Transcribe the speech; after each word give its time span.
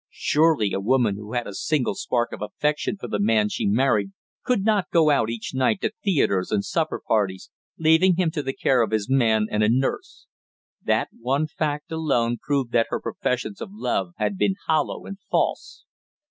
Surely 0.09 0.73
a 0.73 0.79
woman 0.79 1.15
who 1.15 1.33
had 1.33 1.45
a 1.45 1.53
single 1.53 1.93
spark 1.93 2.31
of 2.31 2.41
affection 2.41 2.97
for 2.97 3.07
the 3.07 3.19
man 3.19 3.47
she 3.49 3.65
had 3.67 3.71
married 3.73 4.11
could 4.43 4.63
not 4.63 4.89
go 4.89 5.11
out 5.11 5.29
each 5.29 5.53
night 5.53 5.79
to 5.79 5.91
theatres 6.03 6.49
and 6.51 6.65
supper 6.65 6.99
parties, 7.07 7.51
leaving 7.77 8.15
him 8.15 8.31
to 8.31 8.41
the 8.41 8.51
care 8.51 8.81
of 8.81 8.89
his 8.89 9.07
man 9.07 9.45
and 9.51 9.61
a 9.61 9.69
nurse. 9.69 10.25
That 10.83 11.09
one 11.19 11.45
fact 11.45 11.91
alone 11.91 12.39
proved 12.41 12.71
that 12.71 12.87
her 12.89 12.99
professions 12.99 13.61
of 13.61 13.69
love 13.73 14.13
had 14.17 14.39
been 14.39 14.55
hollow 14.65 15.05
and 15.05 15.19
false. 15.29 15.85